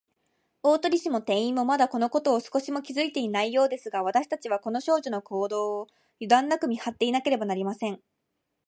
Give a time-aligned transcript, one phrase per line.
[0.63, 5.87] 大鳥氏も店員も、まだ、このことを少しも気づいていないようですが、わたしたちは、この少女の行動を、
[6.19, 8.01] ゆだんなく見はっていなければなりません。